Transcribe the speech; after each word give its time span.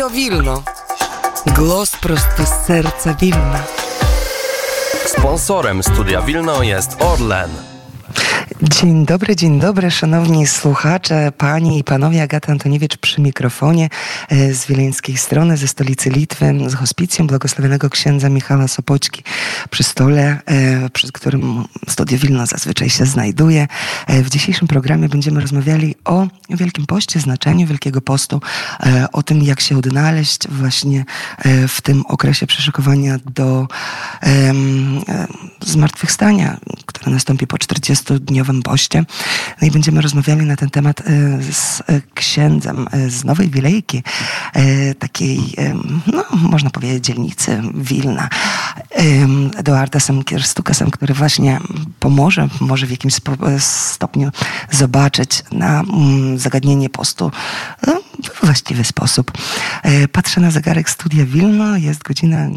Radio 0.00 0.16
Wilno. 0.16 0.62
Głos 1.56 1.96
prosto 1.96 2.46
z 2.46 2.66
serca 2.66 3.14
Wilna. 3.14 3.62
Sponsorem 5.06 5.82
Studia 5.82 6.22
Wilno 6.22 6.62
jest 6.62 6.96
Orlen. 7.00 7.69
Dzień 8.62 9.06
dobry, 9.06 9.36
dzień 9.36 9.60
dobry, 9.60 9.90
szanowni 9.90 10.46
słuchacze, 10.46 11.32
panie 11.38 11.78
i 11.78 11.84
panowie. 11.84 12.22
Agata 12.22 12.52
Antoniewicz 12.52 12.96
przy 12.96 13.20
mikrofonie 13.20 13.88
e, 14.28 14.54
z 14.54 14.66
wileńskiej 14.66 15.16
strony, 15.16 15.56
ze 15.56 15.68
stolicy 15.68 16.10
Litwy, 16.10 16.54
z 16.66 16.74
hospicjum 16.74 17.26
błogosławionego 17.26 17.90
księdza 17.90 18.28
Michała 18.28 18.68
Sopoćki 18.68 19.22
przy 19.70 19.82
stole, 19.82 20.38
e, 20.46 20.90
przy 20.90 21.12
którym 21.12 21.64
Studio 21.88 22.18
Wilno 22.18 22.46
zazwyczaj 22.46 22.90
się 22.90 23.06
znajduje. 23.06 23.68
E, 24.06 24.22
w 24.22 24.30
dzisiejszym 24.30 24.68
programie 24.68 25.08
będziemy 25.08 25.40
rozmawiali 25.40 25.94
o 26.04 26.26
Wielkim 26.50 26.86
Poście, 26.86 27.20
znaczeniu 27.20 27.66
Wielkiego 27.66 28.00
Postu, 28.00 28.40
o 29.12 29.22
tym, 29.22 29.42
jak 29.42 29.60
się 29.60 29.78
odnaleźć 29.78 30.48
właśnie 30.48 31.04
w 31.68 31.80
tym 31.80 32.02
okresie 32.06 32.46
przeszykowania 32.46 33.18
do 33.34 33.66
zmartwychwstania, 35.60 36.56
które 36.86 37.12
nastąpi 37.12 37.46
po 37.46 37.56
40-dniowym 37.56 38.49
Nowym 38.50 38.62
Poście. 38.62 39.04
No 39.62 39.68
i 39.68 39.70
będziemy 39.70 40.00
rozmawiali 40.00 40.46
na 40.46 40.56
ten 40.56 40.70
temat 40.70 41.00
e, 41.00 41.04
z 41.52 41.80
e, 41.80 42.00
księdzem 42.14 42.86
e, 42.90 43.10
z 43.10 43.24
Nowej 43.24 43.50
Wilejki, 43.50 44.02
takiej, 44.98 45.54
no, 46.06 46.24
można 46.32 46.70
powiedzieć, 46.70 47.04
dzielnicy 47.04 47.62
Wilna, 47.74 48.28
Eduardasem 49.56 50.24
Kierstukasem, 50.24 50.90
który 50.90 51.14
właśnie 51.14 51.60
pomoże, 52.00 52.48
może 52.60 52.86
w 52.86 52.90
jakimś 52.90 53.14
stopniu 53.58 54.30
zobaczyć 54.70 55.42
na 55.52 55.80
mm, 55.80 56.38
zagadnienie 56.38 56.90
postu 56.90 57.30
w 58.34 58.44
właściwy 58.44 58.84
sposób. 58.84 59.32
Patrzę 60.12 60.40
na 60.40 60.50
zegarek 60.50 60.90
studia 60.90 61.24
Wilno, 61.24 61.76
jest 61.76 62.02
godzina 62.02 62.48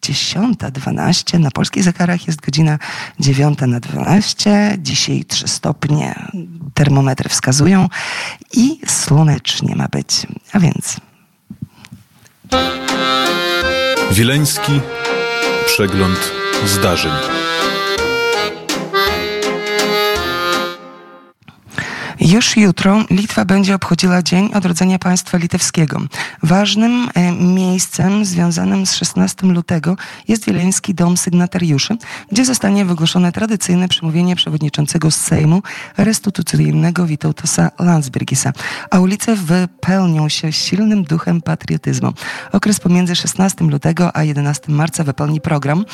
10.12. 0.00 1.38
Na 1.38 1.50
polskich 1.50 1.84
zegarach 1.84 2.26
jest 2.26 2.40
godzina 2.40 2.78
9 3.20 3.58
na 3.66 3.80
12. 3.80 4.76
Dzisiaj 4.78 5.24
3 5.24 5.48
stopnie 5.48 6.14
termometry 6.74 7.28
wskazują 7.28 7.88
i 8.52 8.80
słonecznie 8.86 9.76
ma 9.76 9.88
być. 9.88 10.26
A 10.52 10.60
więc. 10.60 10.96
Wileński 14.10 14.80
przegląd 15.66 16.32
zdarzeń. 16.66 17.12
Już 22.30 22.56
jutro 22.56 23.04
Litwa 23.10 23.44
będzie 23.44 23.74
obchodziła 23.74 24.22
Dzień 24.22 24.50
Odrodzenia 24.54 24.98
Państwa 24.98 25.38
Litewskiego. 25.38 26.00
Ważnym 26.42 27.08
e, 27.14 27.32
miejscem 27.32 28.24
związanym 28.24 28.86
z 28.86 28.94
16 28.94 29.46
lutego 29.46 29.96
jest 30.28 30.44
Wileński 30.44 30.94
Dom 30.94 31.16
Sygnatariuszy, 31.16 31.96
gdzie 32.32 32.44
zostanie 32.44 32.84
wygłoszone 32.84 33.32
tradycyjne 33.32 33.88
przemówienie 33.88 34.36
przewodniczącego 34.36 35.10
Sejmu 35.10 35.62
restytucyjnego 35.96 37.06
Witoldasa 37.06 37.70
Landsbergisa, 37.78 38.52
a 38.90 39.00
ulice 39.00 39.36
wypełnią 39.36 40.28
się 40.28 40.52
silnym 40.52 41.04
duchem 41.04 41.42
patriotyzmu. 41.42 42.12
Okres 42.52 42.80
pomiędzy 42.80 43.16
16 43.16 43.64
lutego 43.64 44.16
a 44.16 44.24
11 44.24 44.72
marca 44.72 45.04
wypełni 45.04 45.40
program 45.40 45.84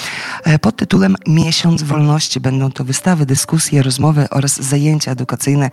e, 0.45 0.59
pod 0.59 0.77
tytułem 0.77 1.17
Miesiąc 1.27 1.83
Wolności. 1.83 2.41
Będą 2.41 2.73
to 2.73 2.85
wystawy, 2.85 3.27
dyskusje, 3.27 3.83
rozmowy 3.83 4.27
oraz 4.31 4.63
zajęcia 4.63 5.11
edukacyjne 5.11 5.71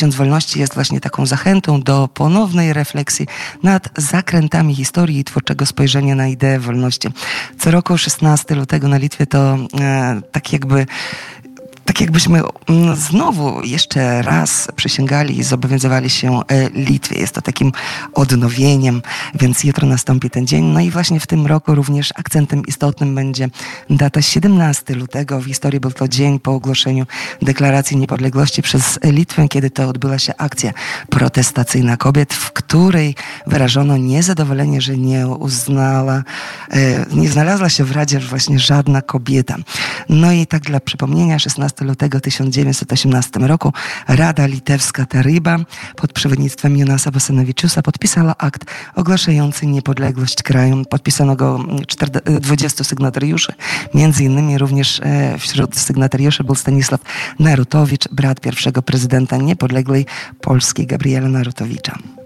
Miesiąc 0.00 0.14
Wolności 0.14 0.60
jest 0.60 0.74
właśnie 0.74 1.00
taką 1.00 1.26
zachętą 1.26 1.82
do 1.82 2.08
ponownej 2.08 2.72
refleksji 2.72 3.26
nad 3.62 3.88
zakrętami 3.96 4.74
historii 4.74 5.18
i 5.18 5.24
twórczego 5.24 5.66
spojrzenia 5.66 6.14
na 6.14 6.28
ideę 6.28 6.58
wolności. 6.58 7.08
Co 7.58 7.70
roku 7.70 7.98
16 7.98 8.54
lutego 8.54 8.88
na 8.88 8.96
Litwie 8.96 9.26
to 9.26 9.58
e, 9.80 10.20
tak 10.32 10.52
jakby 10.52 10.86
tak 11.90 12.00
jakbyśmy 12.00 12.42
mm, 12.68 12.96
znowu 12.96 13.62
jeszcze 13.62 14.22
raz 14.22 14.68
przysięgali 14.76 15.38
i 15.38 15.42
zobowiązywali 15.42 16.10
się 16.10 16.40
e, 16.48 16.70
Litwie. 16.70 17.18
Jest 17.18 17.34
to 17.34 17.42
takim 17.42 17.72
odnowieniem, 18.14 19.02
więc 19.34 19.64
jutro 19.64 19.88
nastąpi 19.88 20.30
ten 20.30 20.46
dzień. 20.46 20.64
No 20.64 20.80
i 20.80 20.90
właśnie 20.90 21.20
w 21.20 21.26
tym 21.26 21.46
roku 21.46 21.74
również 21.74 22.12
akcentem 22.16 22.62
istotnym 22.66 23.14
będzie 23.14 23.48
data 23.90 24.22
17 24.22 24.94
lutego. 24.94 25.40
W 25.40 25.44
historii 25.44 25.80
był 25.80 25.90
to 25.90 26.08
dzień 26.08 26.40
po 26.40 26.52
ogłoszeniu 26.52 27.06
deklaracji 27.42 27.96
niepodległości 27.96 28.62
przez 28.62 28.98
Litwę, 29.04 29.48
kiedy 29.48 29.70
to 29.70 29.88
odbyła 29.88 30.18
się 30.18 30.32
akcja 30.36 30.72
protestacyjna 31.08 31.96
kobiet, 31.96 32.34
w 32.34 32.52
której 32.52 33.14
wyrażono 33.46 33.96
niezadowolenie, 33.96 34.80
że 34.80 34.96
nie 34.96 35.28
uznała, 35.28 36.22
e, 36.70 37.06
nie 37.12 37.28
znalazła 37.28 37.68
się 37.68 37.84
w 37.84 37.92
Radzie 37.92 38.20
właśnie 38.20 38.58
żadna 38.58 39.02
kobieta. 39.02 39.56
No 40.08 40.32
i 40.32 40.46
tak 40.46 40.62
dla 40.62 40.80
przypomnienia, 40.80 41.38
16 41.38 41.79
lutego 41.84 42.20
1918 42.20 43.40
roku 43.40 43.72
Rada 44.08 44.46
Litewska 44.46 45.06
Taryba 45.06 45.58
pod 45.96 46.12
przewodnictwem 46.12 46.76
Jonasa 46.76 47.10
Wasanowiczusa 47.10 47.82
podpisała 47.82 48.34
akt 48.38 48.64
ogłaszający 48.94 49.66
niepodległość 49.66 50.42
kraju. 50.42 50.84
Podpisano 50.84 51.36
go 51.36 51.64
20 52.40 52.84
sygnatariuszy, 52.84 53.52
między 53.94 54.24
innymi 54.24 54.58
również 54.58 55.00
e, 55.00 55.38
wśród 55.38 55.76
sygnatariuszy 55.76 56.44
był 56.44 56.54
Stanisław 56.54 57.00
Narutowicz, 57.38 58.08
brat 58.08 58.40
pierwszego 58.40 58.82
prezydenta 58.82 59.36
niepodległej 59.36 60.06
Polski 60.40 60.86
Gabriela 60.86 61.28
Narutowicza. 61.28 62.19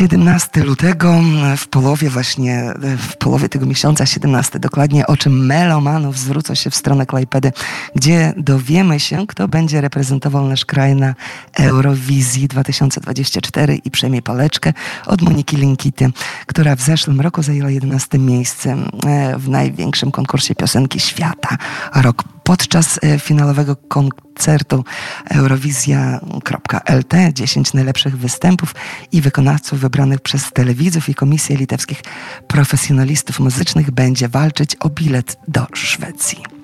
17 0.00 0.64
lutego, 0.64 1.20
w 1.56 1.68
połowie 1.68 2.10
właśnie, 2.10 2.74
w 2.98 3.16
połowie 3.16 3.48
tego 3.48 3.66
miesiąca, 3.66 4.06
17 4.06 4.58
dokładnie, 4.58 5.06
oczy 5.06 5.30
melomanów 5.30 6.18
zwrócą 6.18 6.54
się 6.54 6.70
w 6.70 6.76
stronę 6.76 7.06
Klajpedy, 7.06 7.52
gdzie 7.96 8.34
dowiemy 8.36 9.00
się, 9.00 9.26
kto 9.26 9.48
będzie 9.48 9.80
reprezentował 9.80 10.48
nasz 10.48 10.64
kraj 10.64 10.94
na 10.94 11.14
Eurowizji 11.58 12.48
2024 12.48 13.76
i 13.76 13.90
przejmie 13.90 14.22
paleczkę 14.22 14.72
od 15.06 15.22
Moniki 15.22 15.56
Linkity, 15.56 16.10
która 16.46 16.76
w 16.76 16.80
zeszłym 16.80 17.20
roku 17.20 17.42
zajęła 17.42 17.70
11 17.70 18.18
miejsce 18.18 18.76
e, 19.06 19.38
w 19.38 19.48
największym 19.48 20.10
konkursie 20.10 20.54
piosenki 20.54 21.00
świata. 21.00 21.56
Rok 21.94 22.24
podczas 22.42 22.98
e, 23.02 23.18
finałowego 23.18 23.76
koncertu 23.76 24.84
Eurowizja.lt 25.30 27.32
10 27.32 27.74
najlepszych 27.74 28.18
występów 28.18 28.74
i 29.12 29.20
wykonawców 29.20 29.80
wybranych 29.80 30.20
przez 30.20 30.52
telewidzów 30.52 31.08
i 31.08 31.14
Komisję 31.14 31.56
Litewskich 31.56 32.02
Profesjonalistów 32.46 33.40
Muzycznych 33.40 33.90
będzie 33.90 34.28
walczyć 34.28 34.76
o 34.80 34.90
bilet 34.90 35.36
do 35.48 35.66
Szwecji. 35.74 36.59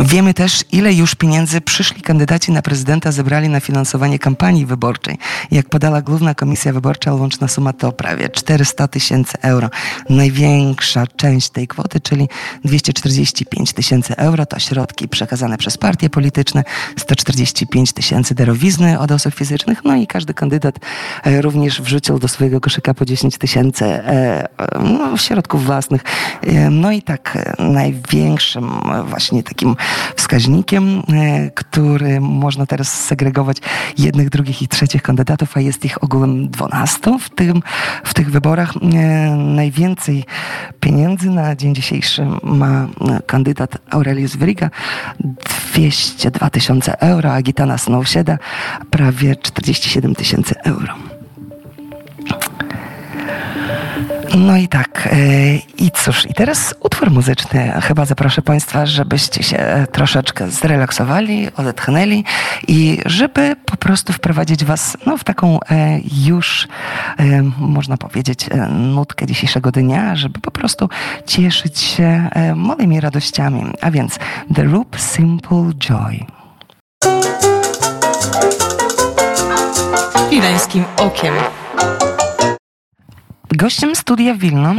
Wiemy 0.00 0.34
też, 0.34 0.64
ile 0.72 0.92
już 0.94 1.14
pieniędzy 1.14 1.60
przyszli 1.60 2.02
kandydaci 2.02 2.52
na 2.52 2.62
prezydenta 2.62 3.12
zebrali 3.12 3.48
na 3.48 3.60
finansowanie 3.60 4.18
kampanii 4.18 4.66
wyborczej. 4.66 5.18
Jak 5.50 5.68
podała 5.68 6.02
Główna 6.02 6.34
Komisja 6.34 6.72
Wyborcza, 6.72 7.14
łączna 7.14 7.48
suma 7.48 7.72
to 7.72 7.92
prawie 7.92 8.28
400 8.28 8.88
tysięcy 8.88 9.38
euro. 9.42 9.70
Największa 10.08 11.06
część 11.16 11.50
tej 11.50 11.68
kwoty, 11.68 12.00
czyli 12.00 12.28
245 12.64 13.72
tysięcy 13.72 14.16
euro, 14.16 14.46
to 14.46 14.58
środki 14.58 15.08
przekazane 15.08 15.58
przez 15.58 15.78
partie 15.78 16.10
polityczne, 16.10 16.64
145 16.96 17.92
tysięcy 17.92 18.34
darowizny 18.34 18.98
od 18.98 19.10
osób 19.10 19.34
fizycznych, 19.34 19.84
no 19.84 19.96
i 19.96 20.06
każdy 20.06 20.34
kandydat 20.34 20.78
e, 21.24 21.42
również 21.42 21.82
wrzucił 21.82 22.18
do 22.18 22.28
swojego 22.28 22.60
koszyka 22.60 22.94
po 22.94 23.04
10 23.04 23.38
tysięcy 23.38 23.84
e, 23.84 24.48
no, 24.80 25.16
środków 25.16 25.64
własnych. 25.64 26.02
E, 26.42 26.70
no 26.70 26.92
i 26.92 27.02
tak 27.02 27.38
największym 27.58 28.70
właśnie 29.04 29.31
takim 29.42 29.76
wskaźnikiem, 30.16 31.02
e, 31.12 31.50
który 31.50 32.20
można 32.20 32.66
teraz 32.66 33.04
segregować 33.04 33.56
jednych, 33.98 34.30
drugich 34.30 34.62
i 34.62 34.68
trzecich 34.68 35.02
kandydatów, 35.02 35.56
a 35.56 35.60
jest 35.60 35.84
ich 35.84 36.04
ogółem 36.04 36.50
12 36.50 37.18
w, 37.18 37.30
tym, 37.30 37.62
w 38.04 38.14
tych 38.14 38.30
wyborach. 38.30 38.74
E, 38.76 39.36
najwięcej 39.36 40.24
pieniędzy 40.80 41.30
na 41.30 41.56
dzień 41.56 41.74
dzisiejszy 41.74 42.26
ma 42.42 42.88
kandydat 43.26 43.78
Aurelius 43.90 44.36
Wriga, 44.36 44.70
202 45.74 46.50
tysiące 46.50 47.00
euro, 47.00 47.32
a 47.32 47.42
Gitana 47.42 47.78
Snowsieda 47.78 48.38
prawie 48.90 49.36
47 49.36 50.14
tysięcy 50.14 50.54
euro. 50.64 51.11
No 54.36 54.56
i 54.56 54.68
tak, 54.68 55.08
e, 55.12 55.16
i 55.78 55.90
cóż, 55.90 56.30
i 56.30 56.34
teraz 56.34 56.74
utwór 56.80 57.10
muzyczny. 57.10 57.72
Chyba 57.82 58.04
zaproszę 58.04 58.42
Państwa, 58.42 58.86
żebyście 58.86 59.42
się 59.42 59.86
troszeczkę 59.92 60.50
zrelaksowali, 60.50 61.48
odetchnęli 61.56 62.24
i 62.68 62.98
żeby 63.06 63.56
po 63.64 63.76
prostu 63.76 64.12
wprowadzić 64.12 64.64
Was 64.64 64.96
no, 65.06 65.18
w 65.18 65.24
taką 65.24 65.60
e, 65.70 66.00
już, 66.26 66.68
e, 67.18 67.42
można 67.58 67.96
powiedzieć, 67.96 68.46
nutkę 68.70 69.26
dzisiejszego 69.26 69.72
dnia, 69.72 70.16
żeby 70.16 70.40
po 70.40 70.50
prostu 70.50 70.88
cieszyć 71.26 71.80
się 71.80 72.28
małymi 72.56 73.00
radościami. 73.00 73.64
A 73.80 73.90
więc 73.90 74.18
The 74.54 74.64
Loop 74.64 74.96
Simple 75.00 75.72
Joy. 75.78 76.26
Wileńskim 80.30 80.84
okiem. 80.96 81.34
Gościem 83.56 83.96
studia 83.96 84.34
Wilno 84.34 84.74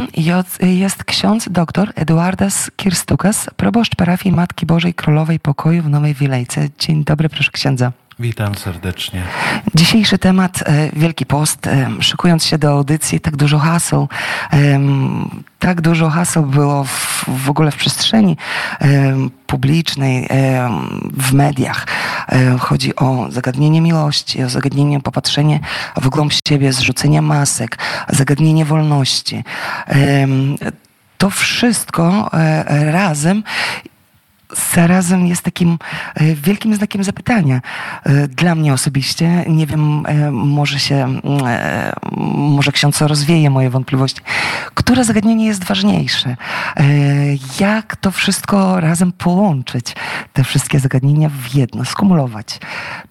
jest 0.62 1.04
ksiądz 1.04 1.50
dr 1.50 1.94
Eduardas 1.96 2.72
Kirstukas, 2.76 3.50
proboszcz 3.58 3.96
parafii 3.96 4.36
Matki 4.36 4.66
Bożej 4.66 4.94
Królowej 4.94 5.40
Pokoju 5.40 5.84
w 5.84 5.90
Nowej 5.90 6.14
Wilejce. 6.14 6.70
Dzień 6.80 7.04
dobry, 7.04 7.30
proszę 7.30 7.52
księdza. 7.52 7.92
Witam 8.20 8.56
serdecznie. 8.56 9.24
Dzisiejszy 9.76 10.18
temat 10.18 10.64
e, 10.66 10.90
Wielki 10.94 11.26
Post. 11.26 11.68
E, 11.68 11.90
szykując 12.00 12.46
się 12.46 12.58
do 12.58 12.72
audycji, 12.72 13.20
tak 13.20 13.36
dużo 13.36 13.60
haseł, 13.60 14.08
tak 15.60 15.82
dużo 15.82 16.10
haseł 16.10 16.46
było 16.46 16.84
w, 16.84 17.26
w 17.28 17.50
ogóle 17.50 17.72
w 17.72 17.76
przestrzeni 17.76 18.38
publicznej, 19.48 20.30
w 21.14 21.34
mediach. 21.34 21.88
E, 22.30 22.58
chodzi 22.58 22.96
o 22.96 23.28
zagadnienie 23.30 23.82
miłości, 23.82 24.44
o 24.44 24.50
zagadnienie 24.50 25.02
popatrzenie 25.02 25.60
w 25.96 26.10
głąb 26.10 26.34
siebie, 26.48 26.74
zrzucenie 26.74 27.22
masek, 27.22 27.78
zagadnienie 28.10 28.66
wolności. 28.66 29.44
To 31.18 31.30
wszystko 31.30 32.30
razem 32.70 33.44
zarazem 34.74 35.28
jest 35.28 35.42
takim 35.42 35.78
e, 36.16 36.36
wielkim 36.36 36.76
znakiem 36.76 37.04
zapytania. 37.04 37.62
E, 38.04 38.28
dla 38.28 38.56
mnie 38.56 38.74
osobiście, 38.74 39.46
nie 39.48 39.68
wiem, 39.68 40.06
e, 40.06 40.32
może 40.32 40.80
się, 40.80 41.20
może 42.36 42.72
ksiądz 42.72 43.02
rozwieje 43.02 43.50
moje 43.50 43.70
wątpliwości. 43.70 44.22
Które 44.74 45.04
zagadnienie 45.04 45.46
jest 45.46 45.64
ważniejsze? 45.64 46.36
Jak 47.60 47.96
to 47.96 48.12
wszystko 48.12 48.80
razem 48.80 49.12
połączyć? 49.12 49.96
Te 50.34 50.44
wszystkie 50.44 50.80
zagadnienia 50.80 51.30
w 51.30 51.56
jedno, 51.56 51.86
skumulować? 51.86 52.60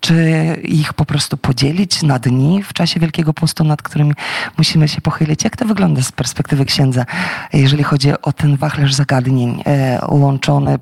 Czy 0.00 0.56
ich 0.65 0.95
po 0.95 1.05
prostu 1.05 1.37
podzielić 1.37 2.03
na 2.03 2.19
dni 2.19 2.62
w 2.62 2.73
czasie 2.73 3.00
Wielkiego 3.00 3.33
Postu, 3.33 3.65
nad 3.65 3.83
którymi 3.83 4.12
musimy 4.59 4.88
się 4.88 5.00
pochylić? 5.00 5.45
Jak 5.45 5.56
to 5.56 5.65
wygląda 5.65 6.03
z 6.03 6.12
perspektywy 6.12 6.65
księdza, 6.65 7.05
jeżeli 7.53 7.83
chodzi 7.83 8.12
o 8.23 8.33
ten 8.33 8.56
wachlarz 8.56 8.95
zagadnień 8.95 9.62
łączony 10.09 10.79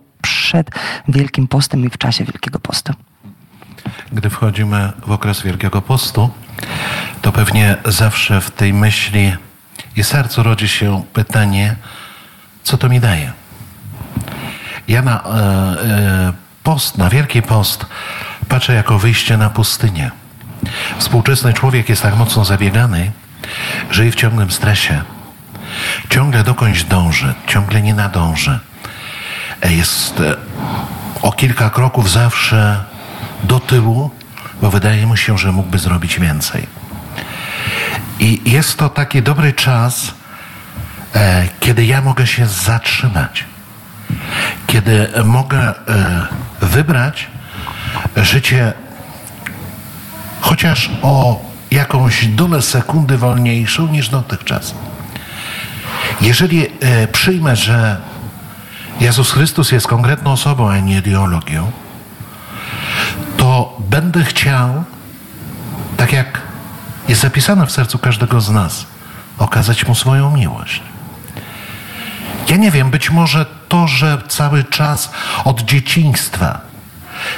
przed 0.50 0.70
Wielkim 1.08 1.48
Postem 1.48 1.84
i 1.84 1.90
w 1.90 1.98
czasie 1.98 2.24
Wielkiego 2.24 2.58
Postu. 2.58 2.92
Gdy 4.12 4.30
wchodzimy 4.30 4.92
w 5.06 5.10
okres 5.10 5.42
Wielkiego 5.42 5.82
Postu, 5.82 6.30
to 7.22 7.32
pewnie 7.32 7.76
zawsze 7.84 8.40
w 8.40 8.50
tej 8.50 8.72
myśli 8.72 9.36
i 9.96 10.04
sercu 10.04 10.42
rodzi 10.42 10.68
się 10.68 11.02
pytanie, 11.12 11.76
co 12.62 12.78
to 12.78 12.88
mi 12.88 13.00
daje. 13.00 13.32
Ja 14.88 15.02
na 15.02 15.22
e, 15.22 15.28
e, 15.28 16.32
post, 16.62 16.98
na 16.98 17.10
Wielki 17.10 17.42
Post 17.42 17.86
patrzę 18.48 18.74
jako 18.74 18.98
wyjście 18.98 19.36
na 19.36 19.50
pustynię. 19.50 20.10
Współczesny 20.98 21.52
człowiek 21.52 21.88
jest 21.88 22.02
tak 22.02 22.16
mocno 22.16 22.44
zabiegany, 22.44 23.12
i 24.06 24.10
w 24.10 24.14
ciągłym 24.14 24.50
stresie. 24.50 25.02
Ciągle 26.08 26.44
dokądś 26.44 26.84
dąży, 26.84 27.34
ciągle 27.46 27.82
nie 27.82 27.94
nadąży 27.94 28.69
jest 29.68 30.20
e, 30.20 30.36
o 31.22 31.32
kilka 31.32 31.70
kroków 31.70 32.10
zawsze 32.10 32.84
do 33.42 33.60
tyłu, 33.60 34.10
bo 34.62 34.70
wydaje 34.70 35.06
mu 35.06 35.16
się, 35.16 35.38
że 35.38 35.52
mógłby 35.52 35.78
zrobić 35.78 36.20
więcej. 36.20 36.66
I 38.18 38.40
jest 38.50 38.76
to 38.76 38.88
taki 38.88 39.22
dobry 39.22 39.52
czas, 39.52 40.14
e, 41.14 41.48
kiedy 41.60 41.84
ja 41.84 42.00
mogę 42.00 42.26
się 42.26 42.46
zatrzymać, 42.46 43.44
kiedy 44.66 45.08
mogę 45.24 45.58
e, 45.58 46.26
wybrać 46.60 47.26
życie 48.16 48.72
chociaż 50.40 50.90
o 51.02 51.44
jakąś 51.70 52.26
dolę 52.26 52.62
sekundy 52.62 53.18
wolniejszą 53.18 53.88
niż 53.88 54.08
dotychczas. 54.08 54.74
Jeżeli 56.20 56.66
przyjmę, 57.12 57.56
że 57.56 57.96
Jezus 59.00 59.32
Chrystus 59.32 59.72
jest 59.72 59.86
konkretną 59.86 60.32
osobą, 60.32 60.70
a 60.70 60.78
nie 60.78 60.98
ideologią, 60.98 61.72
to 63.36 63.76
będę 63.78 64.24
chciał, 64.24 64.84
tak 65.96 66.12
jak 66.12 66.40
jest 67.08 67.20
zapisane 67.20 67.66
w 67.66 67.72
sercu 67.72 67.98
każdego 67.98 68.40
z 68.40 68.50
nas, 68.50 68.86
okazać 69.38 69.86
Mu 69.86 69.94
swoją 69.94 70.30
miłość. 70.30 70.82
Ja 72.48 72.56
nie 72.56 72.70
wiem, 72.70 72.90
być 72.90 73.10
może 73.10 73.46
to, 73.68 73.88
że 73.88 74.22
cały 74.28 74.64
czas 74.64 75.10
od 75.44 75.60
dzieciństwa 75.60 76.60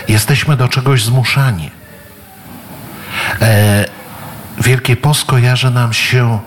jesteśmy 0.09 0.57
do 0.57 0.69
czegoś 0.69 1.05
zmuszani. 1.05 1.71
E, 3.41 3.85
Wielkie 4.59 4.97
Post 4.97 5.25
kojarzy 5.25 5.71
nam 5.71 5.93
się 5.93 6.39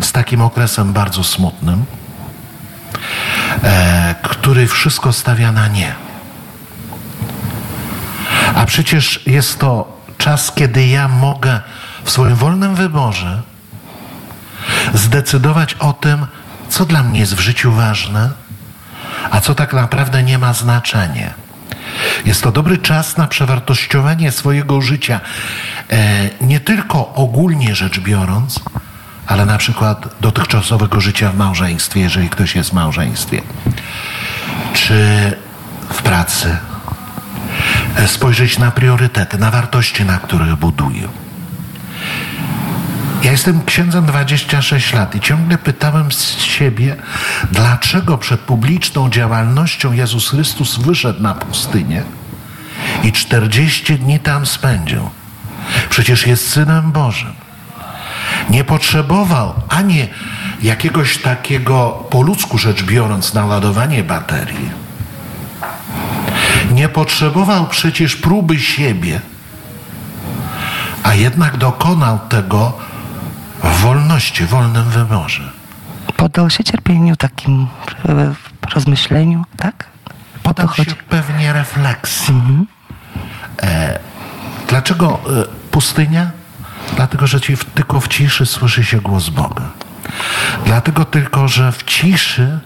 z 0.00 0.12
takim 0.12 0.40
okresem 0.40 0.92
bardzo 0.92 1.24
smutnym, 1.24 1.84
który 4.22 4.66
wszystko 4.66 5.12
stawia 5.12 5.52
na 5.52 5.68
nie. 5.68 5.94
A 8.54 8.66
przecież 8.66 9.20
jest 9.26 9.58
to 9.58 10.00
czas, 10.18 10.52
kiedy 10.52 10.86
ja 10.86 11.08
mogę 11.08 11.60
w 12.04 12.10
swoim 12.10 12.34
wolnym 12.34 12.74
wyborze 12.74 13.42
zdecydować 14.94 15.74
o 15.74 15.92
tym, 15.92 16.26
co 16.68 16.84
dla 16.84 17.02
mnie 17.02 17.20
jest 17.20 17.34
w 17.34 17.40
życiu 17.40 17.72
ważne, 17.72 18.30
a 19.30 19.40
co 19.40 19.54
tak 19.54 19.72
naprawdę 19.72 20.22
nie 20.22 20.38
ma 20.38 20.52
znaczenia. 20.52 21.34
Jest 22.24 22.42
to 22.42 22.52
dobry 22.52 22.78
czas 22.78 23.16
na 23.16 23.26
przewartościowanie 23.26 24.32
swojego 24.32 24.80
życia, 24.80 25.20
e, 25.90 26.30
nie 26.40 26.60
tylko 26.60 27.14
ogólnie 27.14 27.74
rzecz 27.74 28.00
biorąc, 28.00 28.60
ale 29.26 29.46
na 29.46 29.58
przykład 29.58 30.08
dotychczasowego 30.20 31.00
życia 31.00 31.30
w 31.30 31.36
małżeństwie, 31.36 32.00
jeżeli 32.00 32.28
ktoś 32.28 32.54
jest 32.54 32.70
w 32.70 32.72
małżeństwie, 32.72 33.42
czy 34.72 35.32
w 35.90 36.02
pracy. 36.02 36.56
Spojrzeć 38.06 38.58
na 38.58 38.70
priorytety, 38.70 39.38
na 39.38 39.50
wartości, 39.50 40.04
na 40.04 40.18
których 40.18 40.56
buduję. 40.56 41.08
Ja 43.22 43.30
jestem 43.30 43.64
księdzem 43.64 44.06
26 44.06 44.92
lat 44.92 45.14
i 45.14 45.20
ciągle 45.20 45.58
pytałem 45.58 46.12
z 46.12 46.38
siebie, 46.38 46.96
dlaczego 47.52 48.18
przed 48.18 48.40
publiczną 48.40 49.10
działalnością 49.10 49.92
Jezus 49.92 50.28
Chrystus 50.28 50.76
wyszedł 50.78 51.22
na 51.22 51.34
pustynię 51.34 52.02
i 53.02 53.12
40 53.12 53.98
dni 53.98 54.20
tam 54.20 54.46
spędził. 54.46 55.10
Przecież 55.90 56.26
jest 56.26 56.50
Synem 56.50 56.92
Bożym. 56.92 57.43
Nie 58.50 58.64
potrzebował 58.64 59.54
ani 59.68 60.08
jakiegoś 60.62 61.18
takiego, 61.18 62.04
po 62.10 62.22
ludzku 62.22 62.58
rzecz 62.58 62.82
biorąc, 62.82 63.34
naładowanie 63.34 64.04
baterii. 64.04 64.70
Nie 66.70 66.88
potrzebował 66.88 67.66
przecież 67.66 68.16
próby 68.16 68.60
siebie, 68.60 69.20
a 71.02 71.14
jednak 71.14 71.56
dokonał 71.56 72.18
tego 72.28 72.72
w 73.64 73.80
wolności, 73.80 74.44
wolnym 74.44 74.84
wyborze. 74.84 75.50
Poddał 76.16 76.50
się 76.50 76.64
cierpieniu, 76.64 77.16
takim 77.16 77.66
e, 78.08 78.34
rozmyśleniu, 78.74 79.44
tak? 79.56 79.86
Poddał 80.42 80.74
się 80.74 80.84
pewnie 81.08 81.52
refleksji. 81.52 82.34
Mhm. 82.34 82.66
E, 83.62 83.98
dlaczego 84.68 85.20
e, 85.42 85.44
pustynia? 85.70 86.30
Dlatego, 86.96 87.26
że 87.26 87.40
ci 87.40 87.56
tylko 87.74 88.00
w 88.00 88.08
ciszy 88.08 88.46
słyszy 88.46 88.84
się 88.84 89.00
głos 89.00 89.28
Boga. 89.28 89.70
Dlatego 90.66 91.04
tylko, 91.04 91.48
że 91.48 91.72
w 91.72 91.82
ciszy 91.82 92.60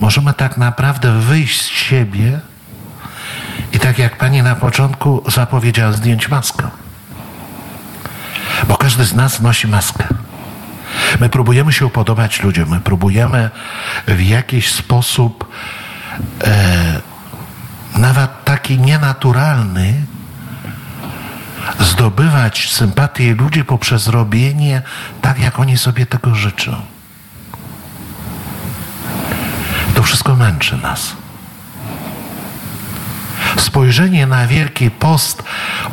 możemy 0.00 0.34
tak 0.34 0.56
naprawdę 0.56 1.20
wyjść 1.20 1.62
z 1.62 1.66
siebie 1.66 2.40
i 3.72 3.78
tak 3.78 3.98
jak 3.98 4.18
pani 4.18 4.42
na 4.42 4.54
początku 4.54 5.22
zapowiedziała, 5.30 5.92
zdjąć 5.92 6.28
maskę. 6.28 6.68
Bo 8.68 8.76
każdy 8.76 9.04
z 9.04 9.14
nas 9.14 9.40
nosi 9.40 9.68
maskę. 9.68 10.04
My 11.20 11.28
próbujemy 11.28 11.72
się 11.72 11.86
upodobać 11.86 12.42
ludziom, 12.42 12.70
my 12.70 12.80
próbujemy 12.80 13.50
w 14.06 14.22
jakiś 14.22 14.72
sposób 14.72 15.48
e, 16.44 17.00
nawet 17.96 18.44
taki 18.44 18.78
nienaturalny 18.78 19.94
zdobywać 21.80 22.72
sympatię 22.72 23.34
ludzi 23.34 23.64
poprzez 23.64 24.08
robienie 24.08 24.82
tak, 25.22 25.38
jak 25.38 25.60
oni 25.60 25.78
sobie 25.78 26.06
tego 26.06 26.34
życzą. 26.34 26.76
To 29.94 30.02
wszystko 30.02 30.36
męczy 30.36 30.76
nas. 30.76 31.16
Spojrzenie 33.56 34.26
na 34.26 34.46
Wielki 34.46 34.90
Post 34.90 35.42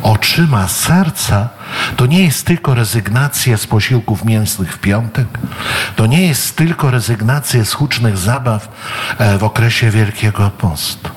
oczyma 0.02 0.68
serca 0.68 1.48
to 1.96 2.06
nie 2.06 2.24
jest 2.24 2.46
tylko 2.46 2.74
rezygnacja 2.74 3.56
z 3.56 3.66
posiłków 3.66 4.24
mięsnych 4.24 4.74
w 4.74 4.78
piątek, 4.78 5.26
to 5.96 6.06
nie 6.06 6.26
jest 6.26 6.56
tylko 6.56 6.90
rezygnacja 6.90 7.64
z 7.64 7.72
hucznych 7.72 8.18
zabaw 8.18 8.68
e, 9.18 9.38
w 9.38 9.44
okresie 9.44 9.90
Wielkiego 9.90 10.50
Postu. 10.50 11.10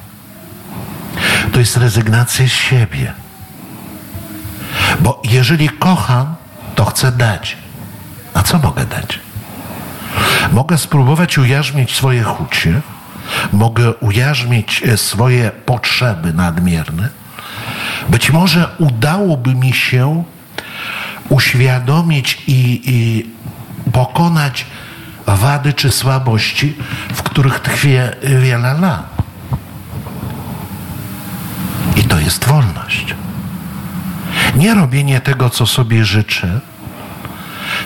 To 1.51 1.59
jest 1.59 1.77
rezygnacja 1.77 2.47
z 2.47 2.51
siebie. 2.51 3.24
Bo 4.99 5.21
jeżeli 5.23 5.69
kocham, 5.69 6.35
to 6.75 6.85
chcę 6.85 7.11
dać. 7.11 7.57
A 8.33 8.43
co 8.43 8.59
mogę 8.59 8.85
dać? 8.85 9.19
Mogę 10.51 10.77
spróbować 10.77 11.37
ujarzmić 11.37 11.95
swoje 11.95 12.23
chucie, 12.23 12.81
mogę 13.53 13.93
ujarzmić 13.93 14.83
e, 14.83 14.97
swoje 14.97 15.51
potrzeby 15.51 16.33
nadmierne. 16.33 17.09
Być 18.09 18.31
może 18.31 18.69
udałoby 18.77 19.55
mi 19.55 19.73
się 19.73 20.23
uświadomić 21.29 22.43
i, 22.47 22.81
i 22.85 23.29
pokonać 23.91 24.65
wady 25.27 25.73
czy 25.73 25.91
słabości, 25.91 26.77
w 27.13 27.23
których 27.23 27.59
tkwię 27.59 28.15
wiele 28.23 28.73
lat. 28.73 29.15
I 31.95 32.03
to 32.03 32.19
jest 32.19 32.45
wolność. 32.45 33.15
Nie 34.55 34.73
robienie 34.73 35.21
tego, 35.21 35.49
co 35.49 35.65
sobie 35.65 36.05
życzę, 36.05 36.59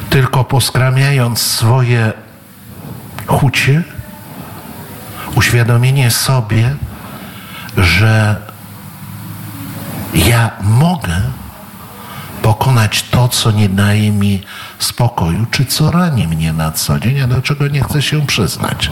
tylko 0.10 0.44
poskramiając 0.44 1.42
swoje 1.42 2.14
chucie, 3.28 3.84
uświadomienie 5.36 6.12
sobie, 6.12 6.76
że 7.78 8.36
ja 10.14 10.52
mogę 10.62 11.22
pokonać 12.42 13.04
to, 13.04 13.28
co 13.28 13.52
nie 13.52 13.70
daje 13.70 14.12
mi 14.12 14.44
spokoju, 14.80 15.46
czy 15.52 15.66
co 15.66 15.92
rani 15.92 16.28
mnie 16.28 16.54
na 16.54 16.72
co 16.72 17.00
dzień, 17.00 17.22
a 17.22 17.28
do 17.28 17.42
czego 17.42 17.68
nie 17.68 17.84
chcę 17.84 18.02
się 18.02 18.26
przyznać. 18.26 18.92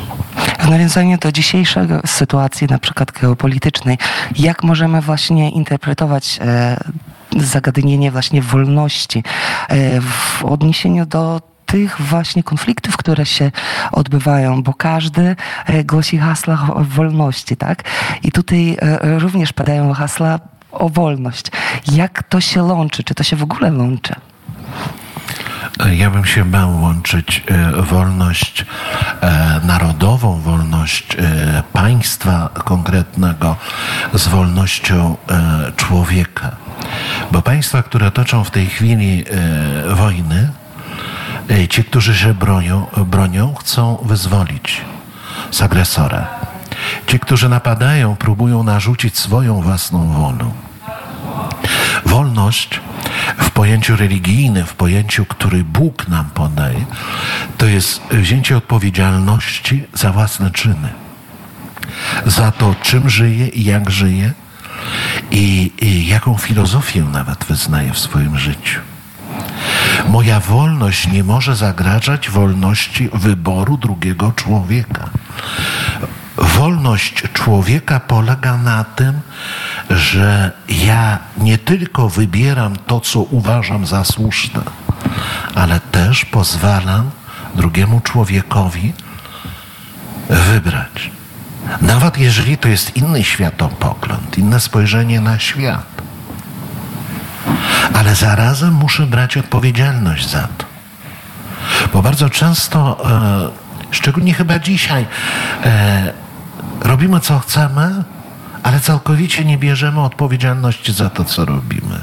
W 0.67 0.69
nawiązaniu 0.69 1.17
do 1.17 1.31
dzisiejszej 1.31 1.87
sytuacji, 2.05 2.67
na 2.67 2.79
przykład 2.79 3.11
geopolitycznej, 3.11 3.97
jak 4.35 4.63
możemy 4.63 5.01
właśnie 5.01 5.49
interpretować 5.49 6.39
e, 6.41 6.77
zagadnienie 7.37 8.11
właśnie 8.11 8.41
wolności 8.41 9.23
e, 9.69 10.01
w 10.01 10.45
odniesieniu 10.45 11.05
do 11.05 11.41
tych 11.65 12.01
właśnie 12.01 12.43
konfliktów, 12.43 12.97
które 12.97 13.25
się 13.25 13.51
odbywają, 13.91 14.63
bo 14.63 14.73
każdy 14.73 15.35
e, 15.65 15.83
głosi 15.83 16.17
hasła 16.17 16.67
wolności, 16.79 17.57
tak? 17.57 17.83
I 18.23 18.31
tutaj 18.31 18.77
również 19.01 19.53
padają 19.53 19.93
hasła 19.93 20.39
o 20.71 20.89
wolność. 20.89 21.45
Jak 21.91 22.23
to 22.23 22.41
się 22.41 22.63
łączy? 22.63 23.03
Czy 23.03 23.15
to 23.15 23.23
się 23.23 23.35
w 23.35 23.43
ogóle 23.43 23.73
łączy? 23.73 24.15
Ja 25.85 26.09
bym 26.09 26.25
się 26.25 26.45
bał 26.45 26.81
łączyć 26.81 27.43
e, 27.47 27.81
wolność 27.81 28.65
e, 29.21 29.61
narodową, 29.63 30.39
wolność 30.39 31.15
e, 31.15 31.63
państwa 31.73 32.49
konkretnego 32.53 33.55
z 34.13 34.27
wolnością 34.27 35.17
człowieka. 35.75 36.51
Bo 37.31 37.41
państwa, 37.41 37.83
które 37.83 38.11
toczą 38.11 38.43
w 38.43 38.51
tej 38.51 38.65
chwili 38.65 39.25
wojny, 39.93 40.51
ci, 41.69 41.83
którzy 41.83 42.15
się 42.15 42.33
bronią, 42.33 42.85
bronią 42.97 43.53
chcą 43.53 43.97
wyzwolić 44.05 44.81
z 45.51 45.61
agresora. 45.61 46.27
Ci, 47.07 47.19
którzy 47.19 47.49
napadają, 47.49 48.15
próbują 48.15 48.63
narzucić 48.63 49.17
swoją 49.17 49.61
własną 49.61 50.13
wolę. 50.13 50.51
Wolność 52.47 52.79
w 53.37 53.51
pojęciu 53.51 53.95
religijnym, 53.95 54.65
w 54.65 54.73
pojęciu, 54.73 55.25
który 55.25 55.63
Bóg 55.63 56.07
nam 56.07 56.25
podaje, 56.25 56.85
to 57.57 57.65
jest 57.65 58.01
wzięcie 58.11 58.57
odpowiedzialności 58.57 59.83
za 59.93 60.11
własne 60.11 60.51
czyny. 60.51 60.89
Za 62.25 62.51
to, 62.51 62.75
czym 62.81 63.09
żyje 63.09 63.47
i 63.47 63.63
jak 63.63 63.89
żyje 63.89 64.31
i, 65.31 65.71
i 65.81 66.07
jaką 66.07 66.37
filozofię 66.37 67.03
nawet 67.03 67.43
wyznaje 67.43 67.93
w 67.93 67.99
swoim 67.99 68.39
życiu. 68.39 68.79
Moja 70.09 70.39
wolność 70.39 71.07
nie 71.07 71.23
może 71.23 71.55
zagrażać 71.55 72.29
wolności 72.29 73.09
wyboru 73.13 73.77
drugiego 73.77 74.31
człowieka. 74.31 75.09
Wolność 76.37 77.23
człowieka 77.33 77.99
polega 77.99 78.57
na 78.57 78.83
tym, 78.83 79.21
że 79.89 80.51
ja 80.69 81.19
nie 81.37 81.57
tylko 81.57 82.09
wybieram 82.09 82.75
to, 82.87 82.99
co 82.99 83.19
uważam 83.19 83.85
za 83.85 84.03
słuszne, 84.03 84.61
ale 85.55 85.79
też 85.79 86.25
pozwalam 86.25 87.11
drugiemu 87.55 88.01
człowiekowi 88.01 88.93
wybrać. 90.29 91.11
Nawet 91.81 92.17
jeżeli 92.17 92.57
to 92.57 92.67
jest 92.67 92.97
inny 92.97 93.23
światopogląd, 93.23 94.37
inne 94.37 94.59
spojrzenie 94.59 95.21
na 95.21 95.39
świat. 95.39 95.85
Ale 97.93 98.15
zarazem 98.15 98.73
muszę 98.73 99.05
brać 99.05 99.37
odpowiedzialność 99.37 100.29
za 100.29 100.47
to. 100.57 100.65
Bo 101.93 102.01
bardzo 102.01 102.29
często, 102.29 102.97
e, 103.11 103.49
szczególnie 103.91 104.33
chyba 104.33 104.59
dzisiaj, 104.59 105.05
e, 105.65 106.13
robimy 106.81 107.19
co 107.19 107.39
chcemy, 107.39 108.03
ale 108.67 108.79
całkowicie 108.79 109.45
nie 109.45 109.57
bierzemy 109.57 110.01
odpowiedzialności 110.01 110.93
za 110.93 111.09
to, 111.09 111.23
co 111.25 111.45
robimy. 111.45 112.01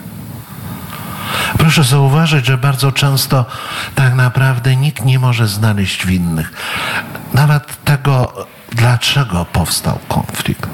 Proszę 1.58 1.84
zauważyć, 1.84 2.46
że 2.46 2.58
bardzo 2.58 2.92
często 2.92 3.46
tak 3.94 4.14
naprawdę 4.14 4.76
nikt 4.76 5.04
nie 5.04 5.18
może 5.18 5.48
znaleźć 5.48 6.06
winnych. 6.06 6.52
Nawet 7.34 7.84
tego, 7.84 8.46
dlaczego 8.72 9.44
powstał 9.44 9.98
konflikt, 10.08 10.68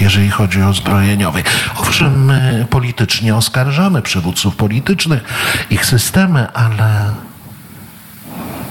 jeżeli 0.00 0.30
chodzi 0.30 0.62
o 0.62 0.72
zbrojeniowy. 0.72 1.42
Owszem, 1.76 2.24
my 2.24 2.66
politycznie 2.70 3.36
oskarżamy 3.36 4.02
przywódców 4.02 4.56
politycznych, 4.56 5.24
ich 5.70 5.86
systemy, 5.86 6.52
ale 6.52 7.12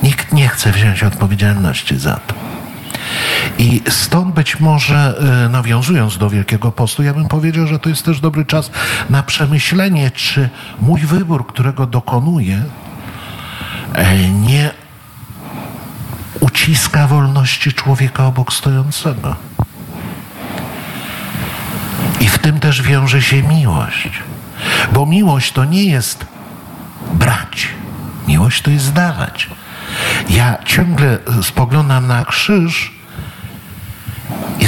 nikt 0.03 0.33
nie 0.33 0.47
chce 0.47 0.71
wziąć 0.71 1.03
odpowiedzialności 1.03 1.97
za 1.97 2.19
to. 2.27 2.54
I 3.57 3.81
stąd 3.89 4.35
być 4.35 4.59
może, 4.59 5.15
e, 5.45 5.49
nawiązując 5.49 6.17
do 6.17 6.29
Wielkiego 6.29 6.71
Postu, 6.71 7.03
ja 7.03 7.13
bym 7.13 7.27
powiedział, 7.27 7.67
że 7.67 7.79
to 7.79 7.89
jest 7.89 8.05
też 8.05 8.19
dobry 8.19 8.45
czas 8.45 8.71
na 9.09 9.23
przemyślenie, 9.23 10.11
czy 10.11 10.49
mój 10.81 11.01
wybór, 11.01 11.47
którego 11.47 11.85
dokonuję, 11.85 12.63
e, 13.93 14.29
nie 14.29 14.71
uciska 16.39 17.07
wolności 17.07 17.73
człowieka 17.73 18.25
obok 18.25 18.53
stojącego. 18.53 19.35
I 22.19 22.27
w 22.27 22.39
tym 22.39 22.59
też 22.59 22.81
wiąże 22.81 23.21
się 23.21 23.43
miłość. 23.43 24.09
Bo 24.93 25.05
miłość 25.05 25.51
to 25.51 25.65
nie 25.65 25.83
jest 25.83 26.25
brać. 27.13 27.67
Miłość 28.27 28.61
to 28.61 28.71
jest 28.71 28.93
dawać. 28.93 29.49
Ja 30.29 30.57
ciągle 30.65 31.17
spoglądam 31.41 32.07
na 32.07 32.25
krzyż 32.25 32.94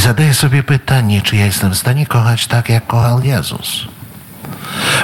zadaję 0.07 0.33
sobie 0.33 0.63
pytanie, 0.63 1.21
czy 1.21 1.35
ja 1.35 1.45
jestem 1.45 1.71
w 1.71 1.77
stanie 1.77 2.05
kochać 2.05 2.47
tak, 2.47 2.69
jak 2.69 2.87
kochał 2.87 3.23
Jezus. 3.23 3.87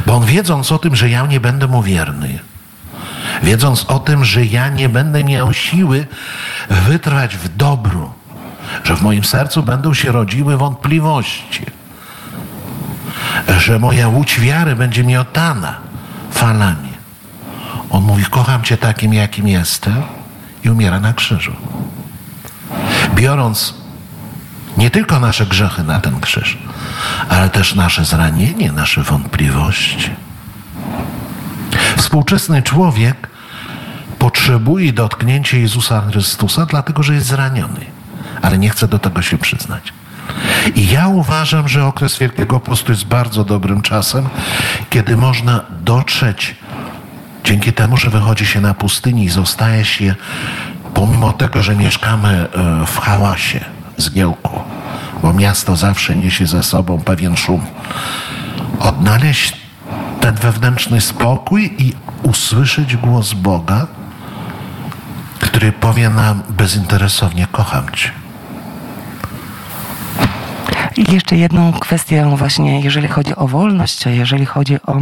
Bo 0.06 0.16
on 0.16 0.26
wiedząc 0.26 0.72
o 0.72 0.80
tym, 0.80 0.96
że 0.96 1.10
ja 1.10 1.26
nie 1.26 1.40
będę 1.40 1.68
mu 1.68 1.84
wierny, 1.84 2.40
wiedząc 3.44 3.86
o 3.86 4.00
tym, 4.00 4.26
że 4.26 4.46
ja 4.46 4.70
nie 4.70 4.90
będę 4.90 5.24
miał 5.24 5.54
siły 5.54 6.08
wytrwać 6.70 7.38
w 7.38 7.56
dobru, 7.58 8.12
że 8.84 8.96
w 8.96 9.02
moim 9.02 9.24
sercu 9.24 9.64
będą 9.64 9.94
się 9.94 10.12
rodziły 10.12 10.58
wątpliwości, 10.58 11.66
że 13.60 13.80
moja 13.80 14.08
łódź 14.08 14.40
wiary 14.40 14.76
będzie 14.76 15.04
miotana 15.04 15.76
falami. 16.32 16.94
On 17.90 18.04
mówi: 18.04 18.26
Kocham 18.26 18.64
Cię 18.64 18.78
takim, 18.78 19.14
jakim 19.14 19.48
jestem, 19.48 20.04
i 20.64 20.70
umiera 20.70 21.00
na 21.00 21.14
krzyżu. 21.14 21.54
Biorąc 23.16 23.83
nie 24.78 24.90
tylko 24.90 25.20
nasze 25.20 25.46
grzechy 25.46 25.84
na 25.84 26.00
ten 26.00 26.20
krzyż, 26.20 26.58
ale 27.30 27.50
też 27.50 27.76
nasze 27.76 28.06
zranienie, 28.06 28.72
nasze 28.72 29.04
wątpliwości. 29.04 30.10
Współczesny 31.98 32.62
człowiek 32.62 33.28
potrzebuje 34.20 34.94
dotknięcia 34.94 35.58
Jezusa 35.58 36.02
Chrystusa, 36.02 36.66
dlatego 36.66 37.04
że 37.04 37.14
jest 37.14 37.28
zraniony, 37.28 37.86
ale 38.42 38.58
nie 38.58 38.70
chce 38.70 38.88
do 38.88 39.00
tego 39.00 39.22
się 39.22 39.38
przyznać. 39.38 39.94
I 40.76 40.88
ja 40.88 41.08
uważam, 41.08 41.68
że 41.68 41.86
okres 41.86 42.18
Wielkiego 42.18 42.60
Postu 42.60 42.92
jest 42.92 43.06
bardzo 43.06 43.44
dobrym 43.44 43.82
czasem, 43.82 44.30
kiedy 44.90 45.18
można 45.18 45.62
dotrzeć 45.82 46.56
dzięki 47.44 47.74
temu, 47.74 47.98
że 47.98 48.10
wychodzi 48.10 48.46
się 48.46 48.62
na 48.62 48.74
pustyni 48.74 49.26
i 49.26 49.30
zostaje 49.30 49.86
się, 49.86 50.16
pomimo 50.94 51.34
tego, 51.34 51.64
że 51.64 51.76
mieszkamy 51.76 52.30
e, 52.30 52.86
w 52.86 53.00
hałasie, 53.00 53.66
zgiełku, 53.98 54.60
bo 55.22 55.34
miasto 55.34 55.76
zawsze 55.76 56.16
niesie 56.16 56.48
ze 56.48 56.64
sobą 56.64 57.02
pewien 57.02 57.38
szum, 57.38 57.62
odnaleźć 58.80 59.58
ten 60.20 60.36
wewnętrzny 60.36 61.02
spokój 61.02 61.76
i 61.78 61.94
usłyszeć 62.24 62.98
głos 62.98 63.34
Boga, 63.34 63.88
który 65.40 65.72
powie 65.72 66.10
nam 66.10 66.44
bezinteresownie: 66.50 67.48
Kocham 67.52 67.90
Cię. 67.94 68.23
I 70.98 71.14
jeszcze 71.14 71.36
jedną 71.36 71.74
kwestię 71.74 72.26
właśnie, 72.36 72.82
jeżeli 72.82 73.08
chodzi 73.08 73.36
o 73.36 73.48
wolność, 73.48 74.06
jeżeli 74.06 74.46
chodzi 74.46 74.82
o 74.82 75.02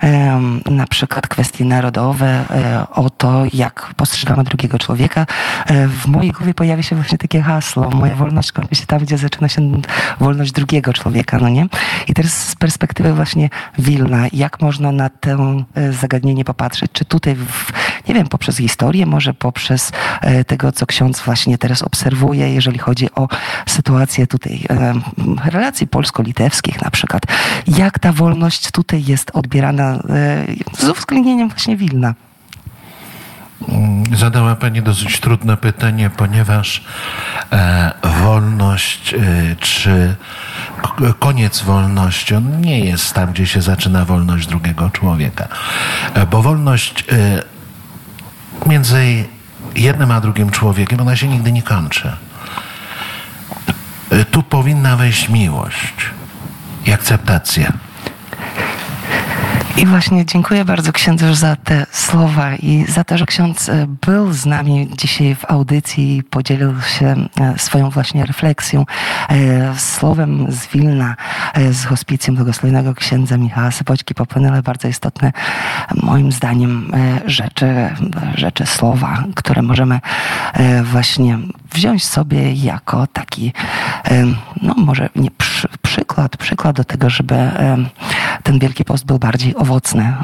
em, 0.00 0.60
na 0.70 0.86
przykład 0.86 1.28
kwestie 1.28 1.64
narodowe, 1.64 2.44
e, 2.50 2.86
o 2.90 3.10
to, 3.10 3.42
jak 3.52 3.94
postrzegamy 3.96 4.44
drugiego 4.44 4.78
człowieka. 4.78 5.26
E, 5.66 5.88
W 5.88 6.06
mojej 6.06 6.32
głowie 6.32 6.54
pojawia 6.54 6.82
się 6.82 6.96
właśnie 6.96 7.18
takie 7.18 7.42
hasło. 7.42 7.90
Moja 7.90 8.14
wolność 8.14 8.52
kończy 8.52 8.74
się 8.74 8.86
tam, 8.86 8.98
gdzie 8.98 9.18
zaczyna 9.18 9.48
się 9.48 9.72
wolność 10.20 10.52
drugiego 10.52 10.92
człowieka, 10.92 11.38
no 11.38 11.48
nie? 11.48 11.66
I 12.08 12.14
teraz 12.14 12.48
z 12.48 12.54
perspektywy 12.56 13.14
właśnie 13.14 13.50
Wilna, 13.78 14.26
jak 14.32 14.60
można 14.60 14.92
na 14.92 15.08
to 15.08 15.30
e, 15.74 15.92
zagadnienie 15.92 16.44
popatrzeć? 16.44 16.90
Czy 16.92 17.04
tutaj, 17.04 17.34
w, 17.34 17.72
nie 18.10 18.14
wiem, 18.14 18.28
poprzez 18.28 18.56
historię, 18.56 19.06
może 19.06 19.34
poprzez 19.34 19.92
e, 20.20 20.44
tego, 20.44 20.72
co 20.72 20.86
ksiądz 20.86 21.20
właśnie 21.20 21.58
teraz 21.58 21.82
obserwuje, 21.82 22.54
jeżeli 22.54 22.78
chodzi 22.78 23.14
o 23.14 23.28
sytuację 23.66 24.26
tutaj 24.26 24.60
e, 24.70 24.94
relacji 25.50 25.86
polsko-litewskich 25.86 26.82
na 26.82 26.90
przykład. 26.90 27.22
Jak 27.66 27.98
ta 27.98 28.12
wolność 28.12 28.70
tutaj 28.70 29.04
jest 29.06 29.30
odbierana 29.34 29.94
e, 29.94 30.46
z 30.78 30.88
uwzględnieniem 30.88 31.48
właśnie 31.48 31.76
Wilna? 31.76 32.14
Zadała 34.16 34.56
Pani 34.56 34.82
dosyć 34.82 35.20
trudne 35.20 35.56
pytanie, 35.56 36.10
ponieważ 36.16 36.84
e, 37.52 37.92
wolność 38.22 39.14
e, 39.14 39.18
czy 39.56 40.14
koniec 41.18 41.62
wolności, 41.62 42.34
on 42.34 42.60
nie 42.60 42.80
jest 42.80 43.14
tam, 43.14 43.32
gdzie 43.32 43.46
się 43.46 43.62
zaczyna 43.62 44.04
wolność 44.04 44.46
drugiego 44.46 44.90
człowieka. 44.90 45.48
E, 46.14 46.26
bo 46.26 46.42
wolność 46.42 47.04
między 48.66 49.24
jednym 49.74 50.10
a 50.10 50.20
drugim 50.20 50.50
człowiekiem, 50.50 51.00
ona 51.00 51.16
się 51.16 51.28
nigdy 51.28 51.52
nie 51.52 51.62
kończy. 51.62 52.12
Tu 54.30 54.42
powinna 54.42 54.96
wejść 54.96 55.28
miłość 55.28 55.94
i 56.86 56.92
akceptacja. 56.92 57.72
I 59.80 59.86
właśnie 59.86 60.26
dziękuję 60.26 60.64
bardzo 60.64 60.92
księdzu 60.92 61.34
za 61.34 61.56
te 61.56 61.86
słowa 61.92 62.54
i 62.54 62.84
za 62.88 63.04
to, 63.04 63.18
że 63.18 63.26
ksiądz 63.26 63.68
e, 63.68 63.86
był 64.06 64.32
z 64.32 64.46
nami 64.46 64.90
dzisiaj 64.98 65.34
w 65.34 65.44
audycji 65.50 66.16
i 66.16 66.22
podzielił 66.22 66.80
się 66.98 67.28
e, 67.40 67.58
swoją 67.58 67.90
właśnie 67.90 68.26
refleksją, 68.26 68.86
e, 69.28 69.74
słowem 69.78 70.46
z 70.52 70.66
Wilna, 70.66 71.16
z 71.70 71.84
hospicjum 71.84 72.36
błogosławionego 72.36 72.94
księdza 72.94 73.36
Michała 73.36 73.70
Sypoćki 73.70 74.14
popłynęły 74.14 74.62
bardzo 74.62 74.88
istotne, 74.88 75.32
moim 76.02 76.32
zdaniem, 76.32 76.92
rzeczy, 77.26 77.90
rzeczy, 78.34 78.66
słowa, 78.66 79.24
które 79.34 79.62
możemy 79.62 80.00
właśnie 80.82 81.38
wziąć 81.72 82.04
sobie 82.04 82.52
jako 82.52 83.06
taki, 83.06 83.52
no 84.62 84.74
może 84.74 85.08
nie 85.16 85.30
przy, 85.30 85.68
przykład, 85.82 86.36
przykład 86.36 86.76
do 86.76 86.84
tego, 86.84 87.10
żeby 87.10 87.50
ten 88.42 88.58
Wielki 88.58 88.84
Post 88.84 89.04
był 89.04 89.18
bardziej 89.18 89.56
owocny. 89.56 90.16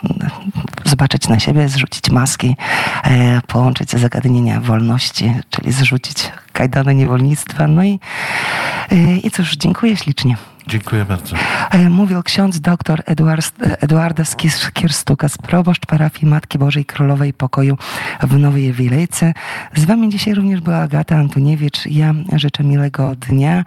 Zobaczyć 0.84 1.28
na 1.28 1.38
siebie, 1.38 1.68
zrzucić 1.68 2.10
maski, 2.10 2.56
e, 3.04 3.40
połączyć 3.46 3.90
zagadnienia 3.90 4.60
wolności, 4.60 5.34
czyli 5.50 5.72
zrzucić 5.72 6.32
kajdany 6.52 6.94
niewolnictwa. 6.94 7.66
No 7.66 7.84
i, 7.84 8.00
e, 8.92 9.16
i 9.16 9.30
cóż, 9.30 9.56
dziękuję 9.56 9.96
ślicznie. 9.96 10.36
Dziękuję 10.66 11.04
bardzo. 11.04 11.36
E, 11.70 11.90
Mówił 11.90 12.22
ksiądz 12.22 12.60
dr 12.60 13.02
Eduard, 13.06 13.52
Eduarda 13.80 14.24
Skierstuka 14.24 15.28
z 15.28 15.38
proboszcz 15.38 15.86
parafii 15.86 16.26
Matki 16.26 16.58
Bożej 16.58 16.84
Królowej 16.84 17.32
Pokoju 17.32 17.76
w 18.22 18.38
Nowej 18.38 18.72
Wilejce. 18.72 19.32
Z 19.76 19.84
wami 19.84 20.08
dzisiaj 20.08 20.34
również 20.34 20.60
była 20.60 20.76
Agata 20.76 21.16
Antoniewicz. 21.16 21.86
Ja 21.86 22.14
życzę 22.36 22.64
miłego 22.64 23.14
dnia 23.16 23.64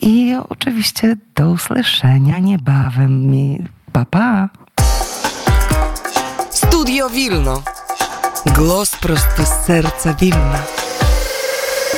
i 0.00 0.36
oczywiście 0.48 1.16
do 1.34 1.50
usłyszenia 1.50 2.38
niebawem. 2.38 3.26
Mi- 3.26 3.64
Pa, 3.92 4.04
pa. 4.04 4.48
Studio 6.50 7.10
Wilno. 7.10 7.62
Głos 8.56 8.96
prosto 8.96 9.44
z 9.44 9.66
serca 9.66 10.14
Wilna. 10.14 10.58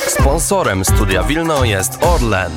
Sponsorem 0.09 0.85
Studia 0.85 1.23
Wilno 1.23 1.65
jest 1.65 1.99
Orlen. 2.05 2.53